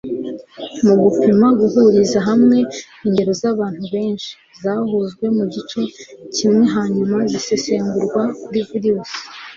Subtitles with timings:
[0.85, 2.57] Mu gupima guhuriza hamwe
[3.07, 4.31] ingero z'abantu benshi
[4.61, 5.81] zahujwe mugice
[6.35, 9.17] kimwe hanyuma zisesengurwa kuri virusi